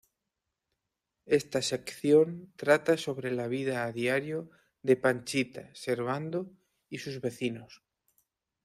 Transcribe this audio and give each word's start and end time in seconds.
Esta 1.39 1.61
sección 1.61 2.27
trata 2.55 2.97
sobre 2.97 3.29
la 3.31 3.47
vida 3.47 3.83
a 3.85 3.91
diario 3.91 4.49
de 4.81 4.95
Panchita, 4.97 5.69
Servando 5.75 6.49
y 6.89 6.97
sus 6.97 7.21
vecinos. 7.21 7.83